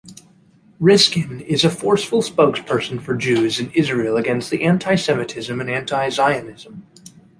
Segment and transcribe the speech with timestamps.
[0.79, 6.87] Riskin is a forceful spokesperson for Jews and Israel against anti-Semitism and anti-Zionism.